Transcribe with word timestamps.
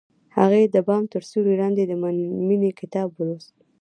هغې 0.37 0.63
د 0.75 0.77
بام 0.87 1.03
تر 1.13 1.21
سیوري 1.29 1.55
لاندې 1.61 1.83
د 1.85 1.91
مینې 2.47 2.71
کتاب 2.81 3.07
ولوست. 3.13 3.53